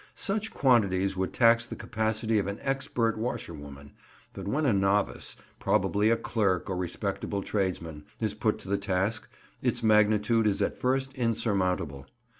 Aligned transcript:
Such 0.15 0.49
quantities 0.51 1.15
would 1.15 1.31
tax 1.31 1.67
the 1.67 1.75
capacity 1.75 2.39
of 2.39 2.47
an 2.47 2.57
expert 2.63 3.19
washerwoman; 3.19 3.91
but 4.33 4.47
when 4.47 4.65
a 4.65 4.73
novice—probably 4.73 6.09
a 6.09 6.17
clerk 6.17 6.71
or 6.71 6.75
respectable 6.75 7.43
tradesman—is 7.43 8.33
put 8.33 8.57
to 8.57 8.67
the 8.67 8.79
task, 8.79 9.29
its 9.61 9.83
magnitude 9.83 10.47
is 10.47 10.59
at 10.59 10.75
first 10.79 11.13
insurmountable. 11.13 12.07